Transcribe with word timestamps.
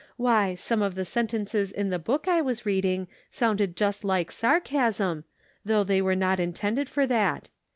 Why, 0.17 0.55
some 0.55 0.81
of 0.81 0.95
the 0.95 1.05
sentences 1.05 1.71
in 1.71 1.91
the 1.91 1.99
book 1.99 2.27
I 2.27 2.41
was 2.41 2.65
reading 2.65 3.07
sounded 3.29 3.75
just 3.75 4.03
like 4.03 4.31
sarcasm, 4.31 5.25
though 5.63 5.83
they 5.83 6.01
were 6.01 6.15
not 6.15 6.39
intended 6.39 6.89
for 6.89 7.05
that. 7.05 7.49